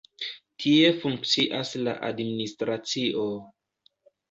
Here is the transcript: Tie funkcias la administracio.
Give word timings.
Tie 0.63 0.89
funkcias 1.03 1.75
la 1.89 1.95
administracio. 2.09 3.29